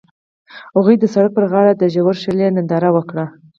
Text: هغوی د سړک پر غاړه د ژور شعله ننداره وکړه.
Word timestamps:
هغوی 0.75 0.95
د 0.99 1.05
سړک 1.13 1.31
پر 1.35 1.45
غاړه 1.51 1.73
د 1.77 1.83
ژور 1.93 2.15
شعله 2.23 2.47
ننداره 2.55 2.89
وکړه. 2.93 3.25